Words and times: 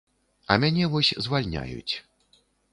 А 0.53 0.57
мяне 0.63 0.87
вось 0.95 1.13
звальняюць. 1.27 1.95